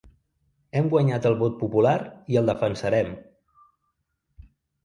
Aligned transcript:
Hem 0.79 0.87
guanyat 0.93 1.27
el 1.31 1.37
vot 1.41 1.59
popular 1.59 1.93
i 2.37 2.39
el 2.41 2.49
defensarem! 2.53 3.15